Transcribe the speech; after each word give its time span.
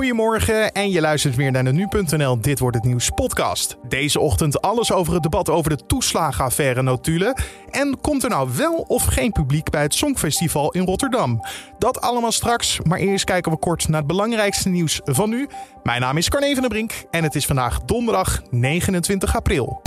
Goedemorgen 0.00 0.72
en 0.72 0.90
je 0.90 1.00
luistert 1.00 1.36
weer 1.36 1.50
naar 1.50 1.64
de 1.64 1.72
Nu.nl 1.72 2.40
Dit 2.40 2.58
Wordt 2.58 2.76
Het 2.76 2.84
Nieuws 2.84 3.10
podcast. 3.10 3.76
Deze 3.88 4.20
ochtend 4.20 4.60
alles 4.60 4.92
over 4.92 5.12
het 5.14 5.22
debat 5.22 5.48
over 5.48 5.76
de 5.76 5.86
toeslagenaffaire 5.86 6.82
notulen. 6.82 7.42
En 7.70 7.98
komt 8.00 8.22
er 8.22 8.30
nou 8.30 8.50
wel 8.56 8.74
of 8.74 9.04
geen 9.04 9.32
publiek 9.32 9.70
bij 9.70 9.82
het 9.82 9.94
Songfestival 9.94 10.70
in 10.70 10.84
Rotterdam? 10.84 11.40
Dat 11.78 12.00
allemaal 12.00 12.32
straks, 12.32 12.80
maar 12.82 12.98
eerst 12.98 13.24
kijken 13.24 13.52
we 13.52 13.58
kort 13.58 13.88
naar 13.88 13.98
het 13.98 14.06
belangrijkste 14.06 14.68
nieuws 14.68 15.00
van 15.04 15.30
nu. 15.30 15.48
Mijn 15.82 16.00
naam 16.00 16.16
is 16.16 16.28
Carne 16.28 16.52
van 16.52 16.60
der 16.60 16.70
Brink 16.70 16.92
en 17.10 17.22
het 17.22 17.34
is 17.34 17.46
vandaag 17.46 17.80
donderdag 17.80 18.42
29 18.50 19.36
april. 19.36 19.82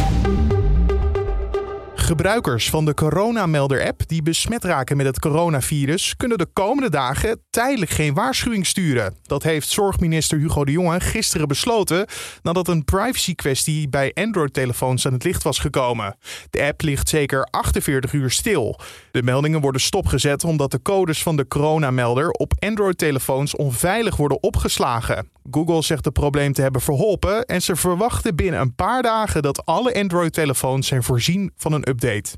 Gebruikers 2.03 2.69
van 2.69 2.85
de 2.85 2.93
coronamelder-app 2.93 4.07
die 4.07 4.21
besmet 4.21 4.63
raken 4.63 4.97
met 4.97 5.05
het 5.05 5.19
coronavirus 5.19 6.15
kunnen 6.15 6.37
de 6.37 6.47
komende 6.53 6.89
dagen 6.89 7.41
tijdelijk 7.49 7.91
geen 7.91 8.13
waarschuwing 8.13 8.65
sturen. 8.65 9.15
Dat 9.21 9.43
heeft 9.43 9.69
zorgminister 9.69 10.37
Hugo 10.37 10.65
de 10.65 10.71
Jonge 10.71 10.99
gisteren 10.99 11.47
besloten 11.47 12.05
nadat 12.41 12.67
een 12.67 12.85
privacy-kwestie 12.85 13.89
bij 13.89 14.11
Android-telefoons 14.13 15.05
aan 15.05 15.13
het 15.13 15.23
licht 15.23 15.43
was 15.43 15.59
gekomen. 15.59 16.15
De 16.49 16.63
app 16.63 16.81
ligt 16.81 17.09
zeker 17.09 17.43
48 17.43 18.13
uur 18.13 18.31
stil. 18.31 18.79
De 19.11 19.23
meldingen 19.23 19.61
worden 19.61 19.81
stopgezet 19.81 20.43
omdat 20.43 20.71
de 20.71 20.81
codes 20.81 21.23
van 21.23 21.35
de 21.35 21.47
coronamelder 21.47 22.29
op 22.29 22.53
Android-telefoons 22.59 23.55
onveilig 23.55 24.15
worden 24.15 24.43
opgeslagen. 24.43 25.31
Google 25.51 25.81
zegt 25.81 26.05
het 26.05 26.13
probleem 26.13 26.53
te 26.53 26.61
hebben 26.61 26.81
verholpen 26.81 27.45
en 27.45 27.61
ze 27.61 27.75
verwachten 27.75 28.35
binnen 28.35 28.61
een 28.61 28.75
paar 28.75 29.01
dagen 29.01 29.41
dat 29.41 29.65
alle 29.65 29.93
Android-telefoons 29.93 30.87
zijn 30.87 31.03
voorzien 31.03 31.51
van 31.55 31.73
een 31.73 31.83
update. 31.93 32.35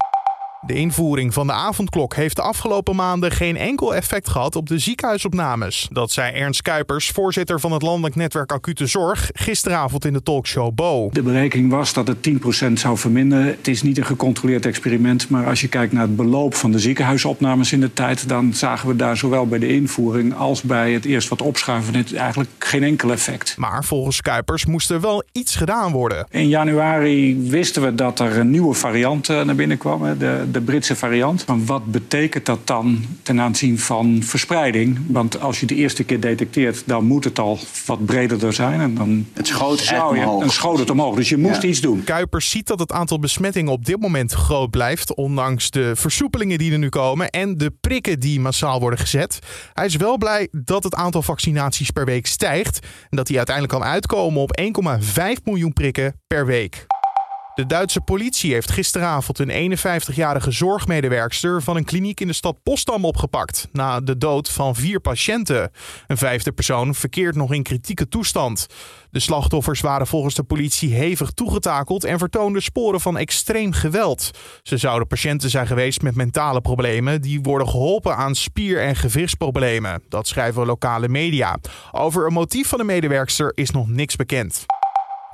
De 0.65 0.73
invoering 0.73 1.33
van 1.33 1.47
de 1.47 1.53
avondklok 1.53 2.15
heeft 2.15 2.35
de 2.35 2.41
afgelopen 2.41 2.95
maanden 2.95 3.31
geen 3.31 3.57
enkel 3.57 3.95
effect 3.95 4.29
gehad 4.29 4.55
op 4.55 4.67
de 4.67 4.79
ziekenhuisopnames. 4.79 5.87
Dat 5.91 6.11
zei 6.11 6.33
Ernst 6.33 6.61
Kuipers, 6.61 7.09
voorzitter 7.09 7.59
van 7.59 7.71
het 7.71 7.81
landelijk 7.81 8.15
netwerk 8.15 8.51
Acute 8.51 8.85
Zorg, 8.85 9.29
gisteravond 9.33 10.05
in 10.05 10.13
de 10.13 10.23
talkshow 10.23 10.73
Bo. 10.73 11.09
De 11.11 11.21
berekening 11.21 11.71
was 11.71 11.93
dat 11.93 12.07
het 12.07 12.29
10% 12.69 12.71
zou 12.73 12.97
verminderen. 12.97 13.45
Het 13.45 13.67
is 13.67 13.81
niet 13.81 13.97
een 13.97 14.05
gecontroleerd 14.05 14.65
experiment, 14.65 15.29
maar 15.29 15.47
als 15.47 15.61
je 15.61 15.67
kijkt 15.67 15.93
naar 15.93 16.01
het 16.01 16.15
beloop 16.15 16.55
van 16.55 16.71
de 16.71 16.79
ziekenhuisopnames 16.79 17.71
in 17.71 17.79
de 17.79 17.93
tijd, 17.93 18.27
dan 18.29 18.53
zagen 18.53 18.87
we 18.87 18.95
daar 18.95 19.17
zowel 19.17 19.47
bij 19.47 19.59
de 19.59 19.73
invoering 19.73 20.35
als 20.35 20.61
bij 20.61 20.93
het 20.93 21.05
eerst 21.05 21.29
wat 21.29 21.41
opschuiven 21.41 22.05
eigenlijk 22.15 22.49
geen 22.57 22.83
enkel 22.83 23.11
effect. 23.11 23.57
Maar 23.57 23.83
volgens 23.83 24.21
Kuipers 24.21 24.65
moest 24.65 24.89
er 24.89 25.01
wel 25.01 25.23
iets 25.31 25.55
gedaan 25.55 25.91
worden. 25.91 26.27
In 26.29 26.47
januari 26.47 27.49
wisten 27.49 27.81
we 27.81 27.95
dat 27.95 28.19
er 28.19 28.37
een 28.37 28.49
nieuwe 28.49 28.73
variant 28.73 29.29
eh, 29.29 29.41
naar 29.41 29.55
binnen 29.55 29.77
kwam. 29.77 30.17
De, 30.17 30.54
de 30.55 30.61
Britse 30.61 30.95
variant. 30.95 31.47
Maar 31.47 31.65
wat 31.65 31.85
betekent 31.85 32.45
dat 32.45 32.67
dan 32.67 33.05
ten 33.23 33.41
aanzien 33.41 33.79
van 33.79 34.19
verspreiding? 34.23 34.99
Want 35.07 35.39
als 35.39 35.59
je 35.59 35.65
de 35.65 35.75
eerste 35.75 36.03
keer 36.03 36.19
detecteert, 36.19 36.83
dan 36.85 37.05
moet 37.05 37.23
het 37.23 37.39
al 37.39 37.59
wat 37.85 38.05
breder 38.05 38.53
zijn. 38.53 38.81
En 38.81 38.95
dan 38.95 39.25
het 39.33 39.47
schoot 39.47 39.79
zou 39.79 40.17
je, 40.17 40.29
omhoog. 40.29 40.53
schoot 40.53 40.79
het 40.79 40.89
omhoog. 40.89 41.15
Dus 41.15 41.29
je 41.29 41.37
moest 41.37 41.63
iets 41.63 41.81
doen. 41.81 42.03
Kuipers 42.03 42.49
ziet 42.49 42.67
dat 42.67 42.79
het 42.79 42.91
aantal 42.91 43.19
besmettingen 43.19 43.71
op 43.71 43.85
dit 43.85 43.99
moment 43.99 44.31
groot 44.31 44.69
blijft. 44.69 45.15
Ondanks 45.15 45.69
de 45.69 45.95
versoepelingen 45.95 46.57
die 46.57 46.71
er 46.71 46.77
nu 46.77 46.89
komen 46.89 47.29
en 47.29 47.57
de 47.57 47.71
prikken 47.81 48.19
die 48.19 48.39
massaal 48.39 48.79
worden 48.79 48.99
gezet. 48.99 49.39
Hij 49.73 49.85
is 49.85 49.95
wel 49.95 50.17
blij 50.17 50.47
dat 50.51 50.83
het 50.83 50.95
aantal 50.95 51.21
vaccinaties 51.21 51.91
per 51.91 52.05
week 52.05 52.27
stijgt. 52.27 52.79
En 53.09 53.17
dat 53.17 53.27
hij 53.27 53.37
uiteindelijk 53.37 53.79
kan 53.79 53.87
uitkomen 53.89 54.41
op 54.41 54.61
1,5 54.61 55.43
miljoen 55.43 55.73
prikken 55.73 56.21
per 56.27 56.45
week. 56.45 56.85
De 57.55 57.65
Duitse 57.65 58.01
politie 58.01 58.53
heeft 58.53 58.71
gisteravond 58.71 59.39
een 59.39 59.77
51-jarige 59.77 60.51
zorgmedewerkster 60.51 61.61
van 61.61 61.75
een 61.75 61.83
kliniek 61.83 62.19
in 62.19 62.27
de 62.27 62.33
stad 62.33 62.63
Potsdam 62.63 63.05
opgepakt. 63.05 63.67
Na 63.71 63.99
de 64.01 64.17
dood 64.17 64.49
van 64.49 64.75
vier 64.75 64.99
patiënten. 64.99 65.71
Een 66.07 66.17
vijfde 66.17 66.51
persoon 66.51 66.95
verkeert 66.95 67.35
nog 67.35 67.53
in 67.53 67.63
kritieke 67.63 68.07
toestand. 68.07 68.67
De 69.11 69.19
slachtoffers 69.19 69.81
waren 69.81 70.07
volgens 70.07 70.35
de 70.35 70.43
politie 70.43 70.93
hevig 70.93 71.31
toegetakeld 71.31 72.03
en 72.03 72.19
vertoonden 72.19 72.61
sporen 72.61 73.01
van 73.01 73.17
extreem 73.17 73.71
geweld. 73.71 74.31
Ze 74.63 74.77
zouden 74.77 75.07
patiënten 75.07 75.49
zijn 75.49 75.67
geweest 75.67 76.01
met 76.01 76.15
mentale 76.15 76.61
problemen 76.61 77.21
die 77.21 77.41
worden 77.41 77.69
geholpen 77.69 78.15
aan 78.15 78.35
spier- 78.35 78.81
en 78.81 78.95
gewrichtsproblemen. 78.95 80.03
Dat 80.09 80.27
schrijven 80.27 80.65
lokale 80.65 81.07
media. 81.07 81.57
Over 81.91 82.25
een 82.25 82.33
motief 82.33 82.67
van 82.67 82.77
de 82.77 82.85
medewerkster 82.85 83.51
is 83.53 83.69
nog 83.69 83.87
niks 83.87 84.15
bekend. 84.15 84.65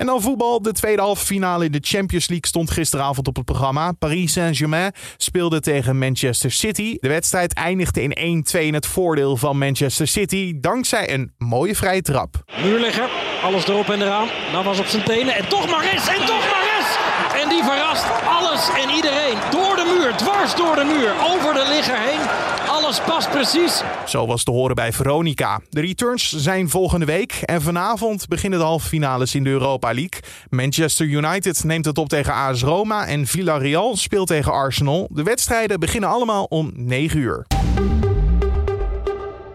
En 0.02 0.08
dan 0.08 0.22
voetbal. 0.22 0.62
De 0.62 0.72
tweede 0.72 1.02
halve 1.02 1.26
finale 1.26 1.66
in 1.66 1.72
de 1.72 1.80
Champions 1.82 2.28
League 2.28 2.48
stond 2.48 2.72
gisteravond 2.72 3.28
op 3.28 3.36
het 3.36 3.46
programma. 3.46 3.92
Paris 3.92 4.32
Saint-Germain 4.32 4.92
speelde 5.18 5.60
tegen 5.60 5.98
Manchester 5.98 6.52
City. 6.52 6.98
De 7.00 7.08
wedstrijd 7.08 7.54
eindigde 7.54 8.02
in 8.02 8.44
1-2 8.56 8.60
in 8.60 8.74
het 8.74 8.86
voordeel 8.86 9.38
van 9.38 9.58
Manchester 9.58 10.08
City. 10.08 10.54
Dankzij 10.56 11.14
een 11.14 11.32
mooie 11.38 11.76
vrije 11.76 12.02
trap. 12.02 12.44
Muurlegger, 12.62 13.10
alles 13.44 13.68
erop 13.68 13.90
en 13.90 14.02
eraan. 14.02 14.28
Navas 14.52 14.80
op 14.80 14.86
zijn 14.86 15.04
tenen 15.04 15.36
en 15.36 15.48
toch 15.48 15.70
Maris 15.70 16.08
en 16.08 16.26
toch 16.26 16.46
Maris! 16.50 16.98
En 17.42 17.50
die 17.50 17.64
verrast 17.64 18.06
alles 18.26 18.70
en 18.84 18.90
iedereen. 18.96 19.38
Door 19.52 19.76
de 19.76 19.98
muur, 19.98 20.16
dwars 20.16 20.56
door 20.56 20.76
de 20.76 20.84
muur, 20.84 21.12
over 21.34 21.54
de 21.54 21.66
ligger 21.70 21.98
heen. 21.98 22.51
Past 23.00 23.30
precies. 23.30 23.84
Zo 24.06 24.28
was 24.28 24.44
te 24.44 24.52
horen 24.52 24.76
bij 24.76 24.94
Veronica. 24.94 25.62
De 25.70 25.82
returns 25.82 26.30
zijn 26.30 26.70
volgende 26.70 27.06
week 27.06 27.42
en 27.46 27.62
vanavond 27.62 28.28
beginnen 28.28 28.60
de 28.60 28.66
halve 28.66 28.88
finales 28.88 29.36
in 29.36 29.44
de 29.44 29.50
Europa 29.50 29.94
League. 29.94 30.22
Manchester 30.50 31.06
United 31.06 31.64
neemt 31.64 31.86
het 31.86 31.98
op 31.98 32.10
tegen 32.10 32.34
AS 32.34 32.64
Roma 32.64 33.08
en 33.08 33.28
Villarreal 33.28 33.96
speelt 33.96 34.28
tegen 34.28 34.52
Arsenal. 34.52 35.08
De 35.12 35.24
wedstrijden 35.24 35.80
beginnen 35.80 36.10
allemaal 36.10 36.44
om 36.44 36.72
9 36.76 37.20
uur. 37.20 37.61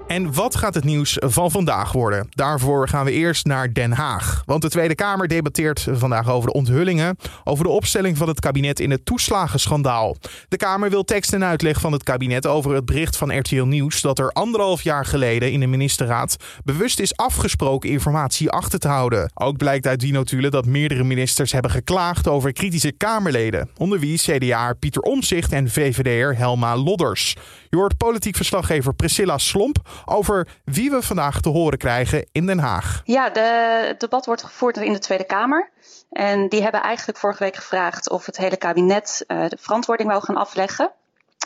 En 0.07 0.33
wat 0.33 0.57
gaat 0.57 0.75
het 0.75 0.85
nieuws 0.85 1.17
van 1.21 1.51
vandaag 1.51 1.93
worden? 1.93 2.27
Daarvoor 2.31 2.89
gaan 2.89 3.05
we 3.05 3.13
eerst 3.13 3.45
naar 3.45 3.73
Den 3.73 3.93
Haag. 3.93 4.43
Want 4.45 4.63
de 4.63 4.69
Tweede 4.69 4.95
Kamer 4.95 5.29
debatteert 5.29 5.87
vandaag 5.91 6.31
over 6.31 6.49
de 6.49 6.55
onthullingen 6.55 7.17
over 7.45 7.65
de 7.65 7.71
opstelling 7.71 8.17
van 8.17 8.29
het 8.29 8.41
kabinet 8.41 8.81
in 8.81 8.91
het 8.91 9.05
toeslagenschandaal. 9.05 10.17
De 10.49 10.57
Kamer 10.57 10.91
wil 10.91 11.05
tekst 11.05 11.33
en 11.33 11.45
uitleg 11.45 11.81
van 11.81 11.93
het 11.93 12.03
kabinet 12.03 12.47
over 12.47 12.75
het 12.75 12.85
bericht 12.85 13.17
van 13.17 13.39
RTL 13.39 13.63
Nieuws 13.63 14.01
dat 14.01 14.19
er 14.19 14.31
anderhalf 14.31 14.83
jaar 14.83 15.05
geleden 15.05 15.53
in 15.53 15.61
de 15.61 15.67
ministerraad 15.67 16.37
bewust 16.65 17.01
is 17.01 17.17
afgesproken 17.17 17.91
informatie 17.91 18.51
achter 18.51 18.79
te 18.79 18.89
houden. 18.89 19.31
Ook 19.35 19.57
blijkt 19.57 19.87
uit 19.87 20.01
die 20.01 20.13
notulen 20.13 20.51
dat 20.51 20.67
meerdere 20.67 21.05
ministers 21.05 21.53
hebben 21.53 21.71
geklaagd 21.71 22.29
over 22.29 22.53
kritische 22.53 22.93
Kamerleden, 22.93 23.71
onder 23.77 23.99
wie 23.99 24.19
CDA 24.19 24.73
Pieter 24.73 25.03
Omzicht 25.03 25.53
en 25.53 25.71
VVD'er 25.71 26.37
Helma 26.37 26.77
Lodders. 26.77 27.37
Je 27.71 27.77
hoort 27.77 27.97
politiek 27.97 28.37
verslaggever 28.37 28.95
Priscilla 28.95 29.39
Slomp 29.39 29.96
over 30.05 30.49
wie 30.65 30.91
we 30.91 31.03
vandaag 31.03 31.41
te 31.41 31.49
horen 31.49 31.79
krijgen 31.79 32.27
in 32.33 32.47
Den 32.47 32.59
Haag. 32.59 33.01
Ja, 33.05 33.31
de, 33.31 33.85
het 33.87 34.01
debat 34.01 34.27
wordt 34.27 34.43
gevoerd 34.43 34.77
in 34.77 34.93
de 34.93 34.99
Tweede 34.99 35.25
Kamer. 35.25 35.71
En 36.11 36.49
die 36.49 36.63
hebben 36.63 36.83
eigenlijk 36.83 37.19
vorige 37.19 37.43
week 37.43 37.57
gevraagd 37.57 38.11
of 38.11 38.27
het 38.27 38.37
hele 38.37 38.57
kabinet 38.57 39.25
uh, 39.29 39.49
de 39.49 39.57
verantwoording 39.61 40.09
wou 40.09 40.23
gaan 40.23 40.37
afleggen. 40.37 40.91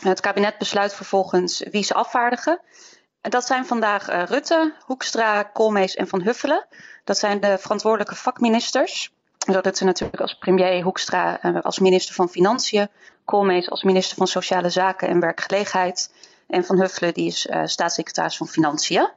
Het 0.03 0.19
kabinet 0.19 0.57
besluit 0.57 0.93
vervolgens 0.93 1.63
wie 1.71 1.83
ze 1.83 1.93
afvaardigen. 1.93 2.59
En 3.21 3.29
dat 3.29 3.45
zijn 3.45 3.65
vandaag 3.65 4.09
uh, 4.09 4.23
Rutte, 4.23 4.73
Hoekstra, 4.85 5.43
Koolmees 5.43 5.95
en 5.95 6.07
Van 6.07 6.21
Huffelen. 6.21 6.65
Dat 7.03 7.17
zijn 7.17 7.39
de 7.39 7.57
verantwoordelijke 7.59 8.15
vakministers. 8.15 9.11
Ze 9.73 9.83
natuurlijk 9.85 10.21
als 10.21 10.37
premier 10.37 10.83
Hoekstra 10.83 11.45
uh, 11.45 11.61
als 11.61 11.79
minister 11.79 12.15
van 12.15 12.29
Financiën, 12.29 12.89
Koolmees 13.25 13.69
als 13.69 13.83
minister 13.83 14.17
van 14.17 14.27
Sociale 14.27 14.69
Zaken 14.69 15.07
en 15.07 15.19
Werkgelegenheid 15.19 16.11
en 16.51 16.65
Van 16.65 16.79
Huffelen 16.79 17.13
die 17.13 17.27
is 17.27 17.45
uh, 17.45 17.61
staatssecretaris 17.65 18.37
van 18.37 18.47
Financiën. 18.47 19.09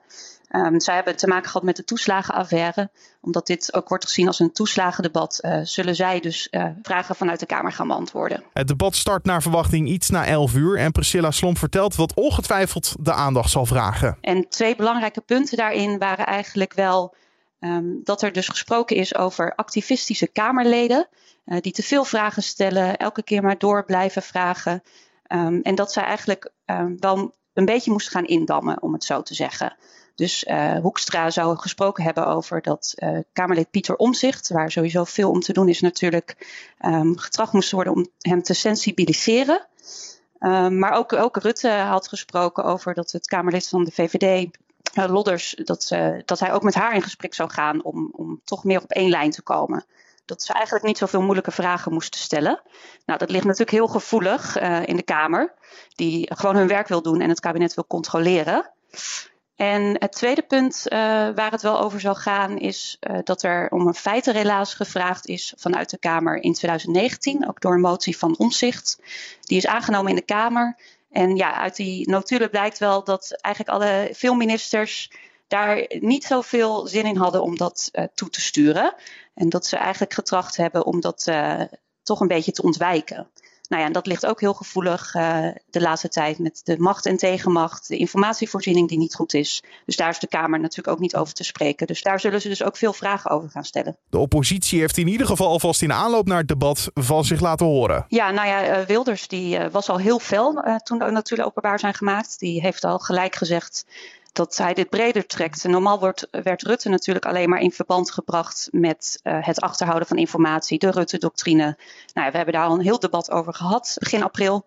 Um, 0.51 0.81
zij 0.81 0.95
hebben 0.95 1.17
te 1.17 1.27
maken 1.27 1.47
gehad 1.47 1.63
met 1.63 1.77
de 1.77 1.85
toeslagenaffaire. 1.85 2.91
Omdat 3.21 3.47
dit 3.47 3.75
ook 3.75 3.89
wordt 3.89 4.05
gezien 4.05 4.27
als 4.27 4.39
een 4.39 4.53
toeslagendebat, 4.53 5.39
uh, 5.43 5.61
zullen 5.63 5.95
zij 5.95 6.21
dus 6.21 6.49
uh, 6.51 6.67
vragen 6.83 7.17
vanuit 7.17 7.41
de 7.41 7.47
Kamer 7.47 7.73
gaan 7.73 7.87
beantwoorden. 7.87 8.43
Het 8.53 8.69
debat 8.69 8.95
start 8.95 9.25
naar 9.25 9.43
verwachting 9.43 9.89
iets 9.89 10.11
na 10.11 10.27
11 10.27 10.55
uur. 10.55 10.79
En 10.79 10.93
Priscilla 10.93 11.31
Slom 11.31 11.57
vertelt 11.57 11.95
wat 11.95 12.15
ongetwijfeld 12.15 12.95
de 13.01 13.13
aandacht 13.13 13.51
zal 13.51 13.67
vragen. 13.67 14.19
En 14.21 14.49
twee 14.49 14.77
belangrijke 14.77 15.21
punten 15.21 15.57
daarin 15.57 15.99
waren 15.99 16.27
eigenlijk 16.27 16.73
wel 16.73 17.15
um, 17.61 18.01
dat 18.05 18.23
er 18.23 18.33
dus 18.33 18.49
gesproken 18.49 18.97
is 18.97 19.15
over 19.15 19.55
activistische 19.55 20.27
Kamerleden. 20.27 21.09
Uh, 21.47 21.61
die 21.61 21.73
te 21.73 21.83
veel 21.83 22.05
vragen 22.05 22.43
stellen, 22.43 22.97
elke 22.97 23.23
keer 23.23 23.43
maar 23.43 23.59
door 23.59 23.85
blijven 23.85 24.23
vragen. 24.23 24.83
Um, 25.35 25.61
en 25.63 25.75
dat 25.75 25.93
zij 25.93 26.03
eigenlijk 26.03 26.53
um, 26.67 26.97
wel 27.01 27.35
een 27.53 27.65
beetje 27.65 27.91
moesten 27.91 28.13
gaan 28.13 28.25
indammen, 28.25 28.83
om 28.83 28.93
het 28.93 29.05
zo 29.05 29.23
te 29.23 29.35
zeggen. 29.35 29.77
Dus 30.15 30.45
uh, 30.45 30.77
Hoekstra 30.77 31.31
zou 31.31 31.57
gesproken 31.57 32.05
hebben 32.05 32.27
over 32.27 32.63
dat 32.63 32.95
uh, 32.97 33.19
Kamerlid 33.33 33.71
Pieter 33.71 33.97
Omzicht, 33.97 34.49
waar 34.49 34.71
sowieso 34.71 35.05
veel 35.05 35.31
om 35.31 35.41
te 35.41 35.53
doen 35.53 35.69
is 35.69 35.81
natuurlijk, 35.81 36.47
um, 36.87 37.19
getracht 37.19 37.53
moest 37.53 37.71
worden 37.71 37.93
om 37.93 38.07
hem 38.19 38.43
te 38.43 38.55
sensibiliseren. 38.55 39.67
Maar 40.71 40.93
ook, 40.93 41.37
Rutte 41.37 41.69
had 41.69 42.09
gesproken 42.09 42.65
over 42.65 42.95
dat 42.95 43.13
het 43.13 43.27
Kamerlid 43.27 43.69
van 43.69 43.85
de 43.85 43.91
VVD, 43.91 44.57
uh, 44.99 45.05
Lodders, 45.09 45.55
dat, 45.65 45.89
dat 46.25 46.41
hij 46.41 46.53
ook 46.53 46.63
met 46.63 46.75
haar 46.75 46.95
in 46.95 47.03
gesprek 47.03 47.35
zou 47.35 47.51
gaan 47.51 47.85
om, 47.85 48.11
om 48.13 48.41
toch 48.45 48.65
meer 48.65 48.83
op 48.83 48.91
één 48.91 49.11
lijn 49.11 49.31
te 49.31 49.43
komen 49.43 49.85
dat 50.25 50.43
ze 50.43 50.53
eigenlijk 50.53 50.85
niet 50.85 50.99
zoveel 50.99 51.23
moeilijke 51.23 51.51
vragen 51.51 51.93
moesten 51.93 52.21
stellen. 52.21 52.63
Nou, 53.07 53.19
dat 53.19 53.31
ligt 53.31 53.45
natuurlijk 53.45 53.71
heel 53.71 53.89
gevoelig 53.89 54.61
uh, 54.61 54.87
in 54.87 54.97
de 54.97 55.03
Kamer, 55.03 55.55
die 55.95 56.35
gewoon 56.35 56.57
hun 56.57 56.69
werk 56.69 56.89
wil 56.89 57.03
doen 57.03 57.21
en 57.21 57.29
het 57.29 57.41
kabinet 57.41 57.75
wil 57.75 57.87
controleren. 57.87 58.73
En 59.57 59.97
het 59.99 60.13
tweede 60.13 60.43
punt 60.43 60.87
uh, 60.87 60.99
waar 61.35 61.51
het 61.51 61.63
wel 61.63 61.81
over 61.81 62.01
zal 62.01 62.15
gaan 62.15 62.59
is 62.59 62.97
uh, 63.01 63.19
dat 63.25 63.43
er 63.43 63.71
om 63.71 63.87
een 63.87 63.95
feitenrelaas 63.95 64.75
gevraagd 64.75 65.27
is 65.27 65.55
vanuit 65.57 65.91
de 65.91 65.99
Kamer 65.99 66.43
in 66.43 66.53
2019, 66.53 67.49
ook 67.49 67.61
door 67.61 67.75
een 67.75 67.81
motie 67.81 68.19
van 68.19 68.39
omzicht. 68.39 68.99
Die 69.41 69.57
is 69.57 69.67
aangenomen 69.67 70.11
in 70.11 70.17
de 70.17 70.25
Kamer. 70.25 70.77
En 71.11 71.37
ja, 71.37 71.55
uit 71.55 71.77
die 71.77 72.11
notulen 72.11 72.51
blijkt 72.51 72.79
wel 72.79 73.05
dat 73.05 73.39
eigenlijk 73.41 73.77
alle 73.77 74.09
veel 74.13 74.35
ministers 74.35 75.11
daar 75.49 75.87
niet 76.01 76.25
zoveel 76.25 76.87
zin 76.87 77.05
in 77.05 77.17
hadden 77.17 77.43
om 77.43 77.57
dat 77.57 77.89
uh, 77.93 78.05
toe 78.15 78.31
te 78.31 78.41
sturen. 78.41 78.95
En 79.35 79.49
dat 79.49 79.67
ze 79.67 79.77
eigenlijk 79.77 80.15
getracht 80.15 80.57
hebben 80.57 80.85
om 80.85 81.01
dat 81.01 81.31
toch 82.03 82.21
een 82.21 82.29
beetje 82.29 82.53
te 82.53 82.63
ontwijken. 82.63 83.29
Nou 83.69 83.83
ja, 83.83 83.87
en 83.87 83.95
dat 83.95 84.07
ligt 84.07 84.27
ook 84.27 84.41
heel 84.41 84.55
gevoelig 84.55 85.15
uh, 85.15 85.49
de 85.71 85.81
laatste 85.81 86.09
tijd 86.09 86.39
met 86.39 86.61
de 86.65 86.79
macht 86.79 87.07
en 87.07 87.17
tegenmacht, 87.17 87.89
de 87.89 87.97
informatievoorziening 87.97 88.89
die 88.89 88.99
niet 88.99 89.15
goed 89.15 89.35
is. 89.35 89.63
Dus 89.87 89.97
daar 89.97 90.09
is 90.09 90.19
de 90.19 90.27
Kamer 90.27 90.61
natuurlijk 90.61 90.89
ook 90.89 90.99
niet 90.99 91.17
over 91.17 91.35
te 91.35 91.45
spreken. 91.45 91.87
Dus 91.87 92.03
daar 92.03 92.21
zullen 92.21 92.41
ze 92.41 92.49
dus 92.49 92.63
ook 92.63 92.77
veel 92.77 92.93
vragen 92.93 93.31
over 93.31 93.51
gaan 93.51 93.65
stellen. 93.65 93.97
De 94.11 94.19
oppositie 94.19 94.81
heeft 94.81 94.97
in 94.97 95.09
ieder 95.09 95.27
geval 95.27 95.49
alvast 95.49 95.83
in 95.83 95.93
aanloop 95.93 96.27
naar 96.27 96.39
het 96.39 96.49
debat 96.49 96.91
van 96.95 97.25
zich 97.25 97.41
laten 97.41 97.67
horen. 97.67 98.05
Ja, 98.09 98.31
nou 98.31 98.49
ja, 98.49 98.79
uh, 98.79 98.87
Wilders 98.87 99.29
die 99.29 99.59
uh, 99.59 99.67
was 99.71 99.89
al 99.89 99.99
heel 99.99 100.19
fel 100.19 100.65
toen 100.83 100.99
de 100.99 101.11
natuurlijk 101.11 101.49
openbaar 101.49 101.79
zijn 101.79 101.95
gemaakt. 101.95 102.39
Die 102.39 102.61
heeft 102.61 102.85
al 102.85 102.99
gelijk 102.99 103.35
gezegd 103.35 103.85
dat 104.35 104.57
hij 104.57 104.75
dit 104.75 104.89
breder 104.89 105.27
trekt. 105.27 105.65
Normaal 105.65 105.99
wordt, 105.99 106.29
werd 106.31 106.63
Rutte 106.63 106.89
natuurlijk 106.89 107.27
alleen 107.27 107.49
maar 107.49 107.61
in 107.61 107.73
verband 107.73 108.11
gebracht 108.11 108.69
met 108.71 109.21
uh, 109.23 109.39
het 109.41 109.61
achterhouden 109.61 110.09
van 110.09 110.17
informatie, 110.17 110.79
de 110.79 110.91
Rutte-doctrine. 110.91 111.79
Nou, 112.15 112.31
we 112.31 112.37
hebben 112.37 112.55
daar 112.55 112.67
al 112.67 112.75
een 112.75 112.81
heel 112.81 112.99
debat 112.99 113.31
over 113.31 113.55
gehad, 113.55 113.97
begin 113.99 114.23
april. 114.23 114.65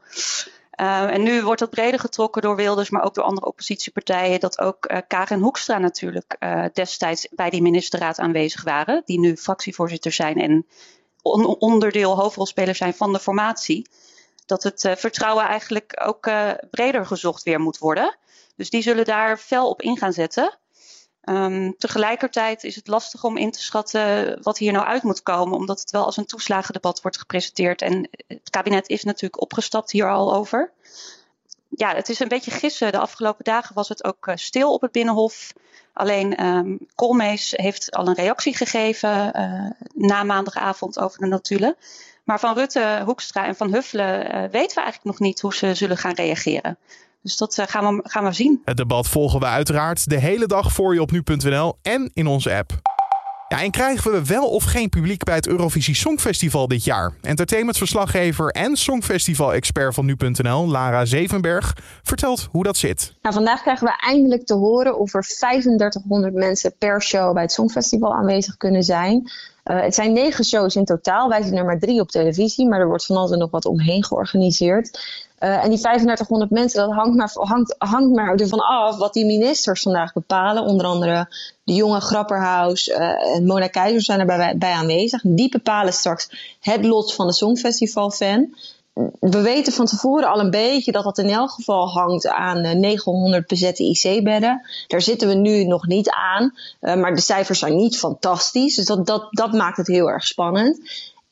Uh, 0.79 1.13
en 1.13 1.23
nu 1.23 1.43
wordt 1.43 1.59
dat 1.59 1.69
breder 1.69 1.99
getrokken 1.99 2.41
door 2.41 2.55
Wilders, 2.55 2.89
maar 2.89 3.03
ook 3.03 3.13
door 3.13 3.23
andere 3.23 3.47
oppositiepartijen. 3.47 4.39
Dat 4.39 4.59
ook 4.59 4.91
uh, 4.91 4.97
Karen 5.07 5.39
Hoekstra 5.39 5.77
natuurlijk 5.77 6.37
destijds 6.73 7.27
bij 7.31 7.49
die 7.49 7.61
ministerraad 7.61 8.19
aanwezig 8.19 8.63
waren. 8.63 9.01
Die 9.05 9.19
nu 9.19 9.37
fractievoorzitter 9.37 10.11
zijn 10.11 10.41
en 10.41 10.65
on 11.21 11.45
onderdeel, 11.45 12.15
hoofdrolspeler 12.15 12.75
zijn 12.75 12.93
van 12.93 13.13
de 13.13 13.19
formatie. 13.19 13.87
Dat 14.47 14.63
het 14.63 14.94
vertrouwen 14.95 15.45
eigenlijk 15.45 16.01
ook 16.05 16.29
breder 16.71 17.05
gezocht 17.05 17.44
weer 17.44 17.59
moet 17.59 17.77
worden. 17.77 18.17
Dus 18.55 18.69
die 18.69 18.81
zullen 18.81 19.05
daar 19.05 19.38
fel 19.38 19.69
op 19.69 19.81
in 19.81 19.97
gaan 19.97 20.13
zetten. 20.13 20.57
Um, 21.29 21.77
tegelijkertijd 21.77 22.63
is 22.63 22.75
het 22.75 22.88
lastig 22.88 23.23
om 23.23 23.38
in 23.38 23.51
te 23.51 23.63
schatten 23.63 24.38
wat 24.41 24.57
hier 24.57 24.71
nou 24.71 24.85
uit 24.85 25.03
moet 25.03 25.23
komen, 25.23 25.57
omdat 25.57 25.79
het 25.79 25.91
wel 25.91 26.05
als 26.05 26.17
een 26.17 26.25
toeslagendebat 26.25 27.01
wordt 27.01 27.17
gepresenteerd. 27.17 27.81
En 27.81 28.09
het 28.27 28.49
kabinet 28.49 28.89
is 28.89 29.03
natuurlijk 29.03 29.41
opgestapt 29.41 29.91
hier 29.91 30.11
al 30.11 30.33
over. 30.33 30.71
Ja, 31.69 31.95
het 31.95 32.09
is 32.09 32.19
een 32.19 32.27
beetje 32.27 32.51
gissen. 32.51 32.91
De 32.91 33.00
afgelopen 33.00 33.43
dagen 33.43 33.75
was 33.75 33.89
het 33.89 34.03
ook 34.03 34.31
stil 34.35 34.73
op 34.73 34.81
het 34.81 34.91
Binnenhof. 34.91 35.53
Alleen 35.93 36.45
um, 36.45 36.79
Koolmees 36.95 37.53
heeft 37.55 37.91
al 37.91 38.07
een 38.07 38.15
reactie 38.15 38.55
gegeven 38.55 39.31
na 39.93 40.23
maandagavond 40.23 41.00
over 41.00 41.19
de 41.19 41.27
notulen. 41.27 41.75
Maar 42.27 42.39
van 42.39 42.56
Rutte, 42.56 43.01
Hoekstra 43.06 43.45
en 43.45 43.56
Van 43.56 43.74
Huffelen 43.74 44.25
uh, 44.25 44.41
weten 44.41 44.75
we 44.75 44.81
eigenlijk 44.81 45.03
nog 45.03 45.19
niet 45.19 45.41
hoe 45.41 45.56
ze 45.56 45.74
zullen 45.74 45.97
gaan 45.97 46.13
reageren. 46.13 46.77
Dus 47.21 47.38
dat 47.38 47.57
uh, 47.57 47.65
gaan, 47.68 47.95
we, 47.95 48.09
gaan 48.09 48.24
we 48.24 48.31
zien. 48.31 48.62
Het 48.65 48.77
debat 48.77 49.07
volgen 49.07 49.39
we 49.39 49.45
uiteraard 49.45 50.09
de 50.09 50.19
hele 50.19 50.47
dag 50.47 50.71
voor 50.71 50.94
je 50.94 51.01
op 51.01 51.12
nu.nl 51.12 51.77
en 51.81 52.12
in 52.13 52.27
onze 52.27 52.56
app. 52.56 52.87
Ja, 53.49 53.61
en 53.61 53.71
krijgen 53.71 54.11
we 54.11 54.25
wel 54.25 54.49
of 54.49 54.63
geen 54.63 54.89
publiek 54.89 55.23
bij 55.23 55.35
het 55.35 55.47
Eurovisie 55.47 55.95
Songfestival 55.95 56.67
dit 56.67 56.83
jaar? 56.83 57.13
Entertainmentverslaggever 57.21 58.49
en 58.49 58.75
Songfestival-expert 58.75 59.94
van 59.94 60.05
nu.nl, 60.05 60.67
Lara 60.67 61.05
Zevenberg, 61.05 61.77
vertelt 62.03 62.47
hoe 62.51 62.63
dat 62.63 62.77
zit. 62.77 63.13
Nou, 63.21 63.35
vandaag 63.35 63.61
krijgen 63.61 63.88
we 63.88 63.94
eindelijk 63.99 64.45
te 64.45 64.53
horen 64.53 64.99
of 64.99 65.13
er 65.13 65.21
3500 65.21 66.33
mensen 66.33 66.75
per 66.77 67.01
show 67.01 67.33
bij 67.33 67.41
het 67.41 67.51
Songfestival 67.51 68.13
aanwezig 68.13 68.57
kunnen 68.57 68.83
zijn. 68.83 69.31
Uh, 69.71 69.81
het 69.81 69.95
zijn 69.95 70.13
negen 70.13 70.45
shows 70.45 70.75
in 70.75 70.85
totaal. 70.85 71.29
Wij 71.29 71.41
zien 71.41 71.55
er 71.55 71.65
maar 71.65 71.79
drie 71.79 72.00
op 72.00 72.09
televisie, 72.09 72.67
maar 72.67 72.79
er 72.79 72.88
wordt 72.88 73.05
van 73.05 73.17
alles 73.17 73.31
en 73.31 73.39
nog 73.39 73.51
wat 73.51 73.65
omheen 73.65 74.03
georganiseerd. 74.03 75.00
Uh, 75.39 75.63
en 75.63 75.69
die 75.69 75.80
3500 75.80 76.51
mensen, 76.51 76.88
dat 76.88 76.95
hangt 76.95 77.16
maar, 77.16 77.31
hangt, 77.34 77.75
hangt 77.78 78.16
maar 78.16 78.36
ervan 78.36 78.60
af 78.60 78.98
wat 78.98 79.13
die 79.13 79.25
ministers 79.25 79.81
vandaag 79.81 80.13
bepalen. 80.13 80.63
Onder 80.63 80.86
andere 80.86 81.28
de 81.63 81.74
jonge 81.74 82.00
Grapperhaus 82.00 82.88
uh, 82.88 83.36
en 83.36 83.45
Mona 83.45 83.68
Keizer 83.68 84.01
zijn 84.01 84.19
erbij 84.19 84.57
bij 84.57 84.72
aanwezig. 84.72 85.22
Die 85.25 85.50
bepalen 85.50 85.94
straks 85.94 86.56
het 86.60 86.86
lot 86.86 87.13
van 87.13 87.28
de 87.28 87.34
Songfestival-fan. 87.34 88.56
We 89.19 89.42
weten 89.42 89.74
van 89.74 89.86
tevoren 89.86 90.30
al 90.30 90.39
een 90.39 90.50
beetje 90.50 90.92
dat 90.92 91.04
dat 91.04 91.18
in 91.18 91.30
elk 91.30 91.51
geval 91.51 91.89
hangt 91.89 92.28
aan 92.28 92.80
900 92.80 93.48
bezette 93.48 93.84
IC-bedden. 93.84 94.62
Daar 94.88 95.01
zitten 95.01 95.28
we 95.28 95.34
nu 95.34 95.63
nog 95.63 95.88
niet 95.88 96.10
aan, 96.10 96.54
maar 96.80 97.16
de 97.16 97.22
cijfers 97.22 97.60
zijn 97.60 97.75
niet 97.75 97.98
fantastisch. 97.98 98.75
Dus 98.75 98.86
dat, 98.86 99.06
dat, 99.06 99.28
dat 99.30 99.54
maakt 99.54 99.78
het 99.78 99.88
heel 99.88 100.10
erg 100.10 100.25
spannend. 100.25 100.80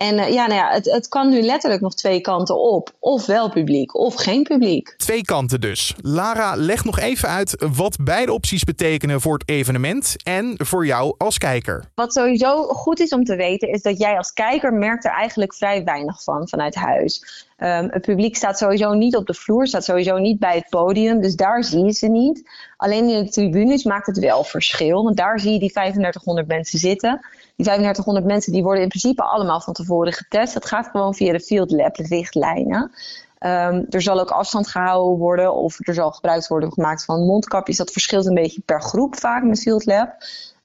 En 0.06 0.18
uh, 0.18 0.34
ja, 0.34 0.48
nou 0.48 0.60
ja, 0.60 0.72
het, 0.72 0.86
het 0.92 1.08
kan 1.08 1.30
nu 1.30 1.42
letterlijk 1.42 1.82
nog 1.82 1.96
twee 1.96 2.22
kanten 2.22 2.60
op. 2.60 2.96
Of 3.00 3.26
wel 3.26 3.50
publiek, 3.50 3.96
of 3.96 4.16
geen 4.16 4.44
publiek. 4.44 4.94
Twee 4.98 5.22
kanten 5.22 5.62
dus. 5.62 5.94
Lara, 6.02 6.56
leg 6.56 6.84
nog 6.84 7.00
even 7.00 7.30
uit 7.30 7.66
wat 7.76 7.98
beide 8.02 8.34
opties 8.34 8.64
betekenen 8.64 9.22
voor 9.22 9.34
het 9.34 9.50
evenement 9.50 10.16
en 10.24 10.54
voor 10.58 10.86
jou 10.86 11.16
als 11.18 11.38
kijker. 11.38 11.86
Wat 11.96 12.14
sowieso 12.14 12.64
goed 12.64 13.00
is 13.00 13.10
om 13.10 13.24
te 13.24 13.36
weten, 13.36 13.70
is 13.70 13.82
dat 13.82 13.98
jij 13.98 14.18
als 14.18 14.34
kijker 14.34 14.74
merkt 14.74 15.06
er 15.06 15.12
eigenlijk 15.12 15.54
vrij 15.54 15.84
weinig 15.84 16.24
van 16.24 16.48
vanuit 16.50 16.76
huis. 16.76 17.46
Um, 17.58 17.88
het 17.92 18.02
publiek 18.02 18.36
staat 18.36 18.58
sowieso 18.58 18.94
niet 18.94 19.16
op 19.16 19.28
de 19.28 19.34
vloer, 19.34 19.68
staat 19.68 19.84
sowieso 19.84 20.18
niet 20.18 20.40
bij 20.40 20.56
het 20.56 20.70
podium, 20.70 21.22
dus 21.22 21.36
daar 21.36 21.64
zie 21.64 21.86
je 21.86 21.92
ze 21.92 22.08
niet. 22.08 22.50
Alleen 22.78 23.10
in 23.10 23.24
de 23.24 23.30
tribunes 23.30 23.84
maakt 23.84 24.06
het 24.06 24.20
wel 24.20 24.44
verschil, 24.44 25.04
want 25.04 25.18
daar 25.18 25.40
zie 25.40 25.52
je 25.52 25.60
die 25.60 25.72
3500 25.72 26.48
mensen 26.48 26.80
zitten. 26.80 27.26
Die 27.56 27.66
3500 27.66 28.26
mensen 28.26 28.52
die 28.52 28.64
worden 28.64 28.84
in 28.84 28.90
principe 28.90 29.24
allemaal 29.24 29.62
van 29.62 29.74
tevoren 29.74 29.95
getest. 30.04 30.54
Dat 30.54 30.66
gaat 30.66 30.88
gewoon 30.88 31.14
via 31.14 31.32
de 31.32 31.40
Field 31.40 31.72
Lab 31.72 31.96
richtlijnen. 31.96 32.92
Um, 33.40 33.86
er 33.90 34.02
zal 34.02 34.20
ook 34.20 34.32
afstand 34.32 34.68
gehouden 34.68 35.18
worden 35.18 35.54
of 35.54 35.88
er 35.88 35.94
zal 35.94 36.12
gebruik 36.12 36.48
worden 36.48 36.72
gemaakt 36.72 37.06
van 37.06 37.26
mondkapjes. 37.26 37.78
Dat 37.78 37.92
verschilt 37.92 38.26
een 38.26 38.34
beetje 38.34 38.62
per 38.66 38.82
groep 38.82 39.16
vaak 39.16 39.44
met 39.44 39.60
Field 39.60 39.86
Lab. 39.86 40.10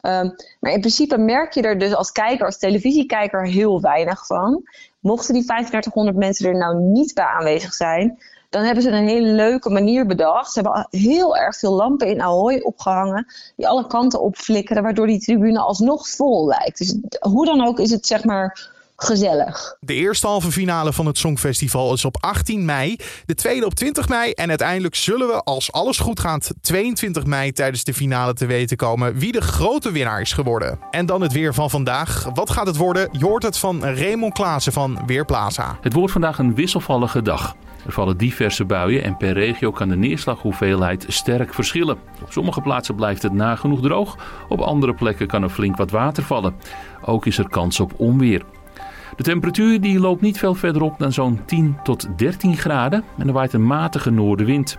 Um, 0.02 0.34
maar 0.60 0.72
in 0.72 0.80
principe 0.80 1.18
merk 1.18 1.52
je 1.52 1.62
er 1.62 1.78
dus 1.78 1.94
als 1.94 2.12
kijker, 2.12 2.46
als 2.46 2.58
televisiekijker, 2.58 3.46
heel 3.46 3.80
weinig 3.80 4.26
van. 4.26 4.62
Mochten 5.00 5.34
die 5.34 5.44
3500 5.44 6.16
mensen 6.16 6.46
er 6.46 6.56
nou 6.56 6.76
niet 6.76 7.14
bij 7.14 7.24
aanwezig 7.24 7.72
zijn, 7.72 8.18
dan 8.50 8.62
hebben 8.62 8.82
ze 8.82 8.90
een 8.90 9.08
hele 9.08 9.26
leuke 9.26 9.70
manier 9.70 10.06
bedacht. 10.06 10.52
Ze 10.52 10.60
hebben 10.60 10.86
heel 10.90 11.36
erg 11.36 11.56
veel 11.56 11.72
lampen 11.72 12.06
in 12.06 12.22
Ahoy 12.22 12.60
opgehangen, 12.60 13.26
die 13.56 13.68
alle 13.68 13.86
kanten 13.86 14.20
opflikkeren, 14.20 14.82
waardoor 14.82 15.06
die 15.06 15.20
tribune 15.20 15.58
alsnog 15.58 16.08
vol 16.08 16.46
lijkt. 16.46 16.78
Dus 16.78 16.96
hoe 17.20 17.46
dan 17.46 17.66
ook 17.66 17.78
is 17.78 17.90
het 17.90 18.06
zeg 18.06 18.24
maar 18.24 18.70
gezellig. 19.04 19.76
De 19.80 19.94
eerste 19.94 20.26
halve 20.26 20.50
finale 20.50 20.92
van 20.92 21.06
het 21.06 21.18
Songfestival 21.18 21.92
is 21.92 22.04
op 22.04 22.16
18 22.20 22.64
mei, 22.64 22.96
de 23.26 23.34
tweede 23.34 23.66
op 23.66 23.74
20 23.74 24.08
mei 24.08 24.32
en 24.32 24.48
uiteindelijk 24.48 24.94
zullen 24.94 25.26
we, 25.26 25.42
als 25.44 25.72
alles 25.72 25.98
goed 25.98 26.20
gaat, 26.20 26.52
22 26.60 27.24
mei 27.24 27.52
tijdens 27.52 27.84
de 27.84 27.94
finale 27.94 28.34
te 28.34 28.46
weten 28.46 28.76
komen 28.76 29.18
wie 29.18 29.32
de 29.32 29.40
grote 29.40 29.92
winnaar 29.92 30.20
is 30.20 30.32
geworden. 30.32 30.78
En 30.90 31.06
dan 31.06 31.20
het 31.20 31.32
weer 31.32 31.54
van 31.54 31.70
vandaag. 31.70 32.28
Wat 32.34 32.50
gaat 32.50 32.66
het 32.66 32.76
worden? 32.76 33.08
Je 33.12 33.24
hoort 33.24 33.42
het 33.42 33.58
van 33.58 33.84
Raymond 33.84 34.32
Klaassen 34.32 34.72
van 34.72 34.98
Weerplaza. 35.06 35.78
Het 35.80 35.92
wordt 35.92 36.12
vandaag 36.12 36.38
een 36.38 36.54
wisselvallige 36.54 37.22
dag. 37.22 37.56
Er 37.86 37.92
vallen 37.92 38.16
diverse 38.16 38.64
buien 38.64 39.02
en 39.02 39.16
per 39.16 39.32
regio 39.32 39.70
kan 39.70 39.88
de 39.88 39.96
neerslaghoeveelheid 39.96 41.04
sterk 41.08 41.54
verschillen. 41.54 41.98
Op 42.22 42.32
sommige 42.32 42.60
plaatsen 42.60 42.94
blijft 42.94 43.22
het 43.22 43.32
nagenoeg 43.32 43.80
droog, 43.80 44.16
op 44.48 44.60
andere 44.60 44.94
plekken 44.94 45.26
kan 45.26 45.42
er 45.42 45.48
flink 45.48 45.76
wat 45.76 45.90
water 45.90 46.22
vallen. 46.22 46.54
Ook 47.04 47.26
is 47.26 47.38
er 47.38 47.48
kans 47.48 47.80
op 47.80 47.92
onweer. 47.96 48.42
De 49.16 49.22
temperatuur 49.22 49.80
die 49.80 50.00
loopt 50.00 50.20
niet 50.20 50.38
veel 50.38 50.54
verder 50.54 50.82
op 50.82 50.98
dan 50.98 51.12
zo'n 51.12 51.40
10 51.46 51.76
tot 51.82 52.08
13 52.16 52.56
graden 52.56 53.04
en 53.18 53.26
er 53.26 53.32
waait 53.32 53.52
een 53.52 53.66
matige 53.66 54.10
noordenwind. 54.10 54.78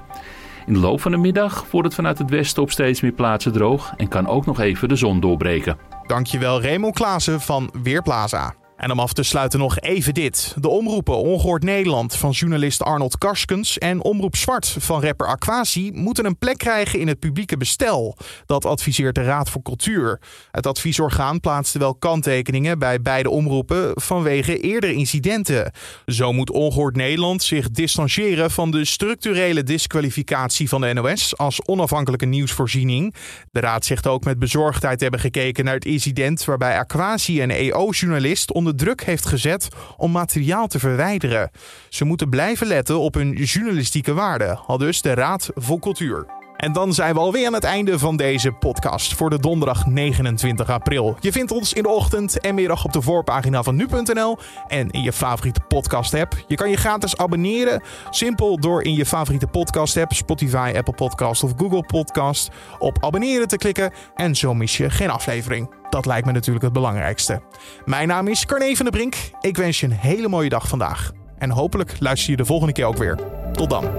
In 0.66 0.74
de 0.74 0.80
loop 0.80 1.02
van 1.02 1.12
de 1.12 1.18
middag 1.18 1.66
wordt 1.72 1.88
het 1.88 1.96
vanuit 1.96 2.18
het 2.18 2.30
westen 2.30 2.64
op 2.64 2.72
steeds 2.72 3.02
meer 3.02 3.12
plaatsen 3.12 3.52
droog 3.52 3.94
en 3.98 4.08
kan 4.08 4.28
ook 4.28 4.46
nog 4.46 4.60
even 4.60 4.90
de 4.90 4.96
zon 4.96 5.20
doorbreken. 5.20 5.78
Dankjewel 6.08 6.62
Raymond 6.62 6.96
Klaassen 6.96 7.42
van 7.42 7.70
Weerplaza. 7.84 8.61
En 8.82 8.92
om 8.92 9.00
af 9.00 9.14
te 9.14 9.24
sluiten 9.24 9.60
nog 9.60 9.80
even 9.80 10.14
dit. 10.14 10.56
De 10.60 10.68
omroepen 10.68 11.18
Ongehoord 11.18 11.64
Nederland 11.64 12.16
van 12.16 12.32
journalist 12.32 12.84
Arnold 12.84 13.18
Karskens 13.18 13.78
en 13.78 14.04
Omroep 14.04 14.36
Zwart 14.36 14.76
van 14.80 15.02
rapper 15.02 15.28
Aquasi 15.28 15.92
moeten 15.94 16.26
een 16.26 16.38
plek 16.38 16.58
krijgen 16.58 17.00
in 17.00 17.08
het 17.08 17.20
publieke 17.20 17.58
bestel. 17.58 18.18
Dat 18.46 18.66
adviseert 18.66 19.16
de 19.16 19.24
Raad 19.24 19.50
voor 19.50 19.62
Cultuur. 19.62 20.22
Het 20.52 20.68
adviesorgaan 20.68 21.40
plaatste 21.40 21.80
wel 21.80 21.96
kanttekeningen 21.96 22.80
bij 22.80 23.02
beide 23.02 23.30
omroepen 23.30 23.92
vanwege 23.94 24.60
eerdere 24.60 24.94
incidenten. 24.94 25.72
Zo 26.06 26.34
moet 26.34 26.52
Ongehoord 26.52 26.96
Nederland 26.96 27.44
zich 27.44 27.72
distancieren 27.72 28.52
van 28.52 28.72
de 28.72 28.86
structurele 28.86 29.64
disqualificatie 29.64 30.70
van 30.70 30.82
de 30.82 30.94
NOS 30.94 31.38
als 31.38 31.66
onafhankelijke 31.66 32.26
nieuwsvoorziening. 32.26 33.16
De 33.52 33.60
Raad 33.60 33.86
zegt 33.86 34.08
ook 34.08 34.24
met 34.24 34.40
bezorgdheid 34.40 35.02
hebben 35.02 35.20
gekeken 35.20 35.66
naar 35.66 35.74
het 35.74 35.86
incident 35.86 36.46
waarbij 36.46 36.78
Aquasi 36.78 37.42
een 37.42 37.52
EO-journalist 37.52 38.52
druk 38.76 39.04
heeft 39.04 39.26
gezet 39.26 39.68
om 39.98 40.12
materiaal 40.12 40.68
te 40.68 40.80
verwijderen. 40.80 41.52
Ze 41.90 42.06
moeten 42.06 42.30
blijven 42.30 42.68
letten 42.68 43.00
op 43.00 43.14
hun 43.14 43.34
journalistieke 43.34 44.14
waarde, 44.14 44.60
al 44.68 44.78
dus 44.78 45.02
de 45.02 45.14
Raad 45.14 45.50
voor 45.56 45.80
Cultuur. 45.80 46.41
En 46.62 46.72
dan 46.72 46.94
zijn 46.94 47.14
we 47.14 47.20
alweer 47.20 47.48
aan 47.48 47.54
het 47.54 47.64
einde 47.64 48.00
van 48.00 48.16
deze 48.16 48.52
podcast 48.52 49.14
voor 49.14 49.30
de 49.30 49.40
donderdag 49.40 49.86
29 49.86 50.70
april. 50.70 51.16
Je 51.20 51.32
vindt 51.32 51.52
ons 51.52 51.74
in 51.74 51.84
de 51.84 51.90
ochtend 51.90 52.40
en 52.40 52.56
middag 52.56 52.86
op 52.86 52.94
de 52.94 53.02
voorpagina 53.02 53.64
van 53.64 53.76
nu.nl 53.76 54.38
en 54.68 54.90
in 54.90 55.02
je 55.02 55.14
favoriete 55.14 55.60
podcast 55.68 56.14
app. 56.14 56.44
Je 56.48 56.56
kan 56.56 56.70
je 56.70 56.78
gratis 56.78 57.18
abonneren, 57.18 57.82
simpel 58.10 58.60
door 58.60 58.84
in 58.84 58.94
je 58.94 59.06
favoriete 59.06 59.48
podcast 59.48 59.98
app, 59.98 60.14
Spotify, 60.14 60.74
Apple 60.76 60.94
Podcast 60.94 61.44
of 61.44 61.54
Google 61.58 61.84
Podcast, 61.84 62.50
op 62.80 63.04
abonneren 63.04 63.48
te 63.48 63.58
klikken 63.58 63.94
en 64.16 64.36
zo 64.36 64.54
mis 64.54 64.78
je 64.78 64.90
geen 64.90 65.10
aflevering. 65.10 65.74
Dat 65.90 66.06
lijkt 66.06 66.26
me 66.26 66.32
natuurlijk 66.32 66.64
het 66.66 66.74
belangrijkste. 66.74 67.42
Mijn 67.86 68.08
naam 68.08 68.28
is 68.28 68.46
Carne 68.46 68.76
van 68.76 68.86
der 68.86 68.94
Brink. 68.94 69.16
Ik 69.40 69.58
wens 69.58 69.80
je 69.80 69.86
een 69.86 69.92
hele 69.92 70.28
mooie 70.28 70.50
dag 70.50 70.68
vandaag. 70.68 71.12
En 71.38 71.50
hopelijk 71.50 71.96
luister 72.00 72.32
je 72.32 72.38
de 72.38 72.46
volgende 72.46 72.74
keer 72.74 72.86
ook 72.86 72.98
weer. 72.98 73.20
Tot 73.52 73.70
dan. 73.70 73.90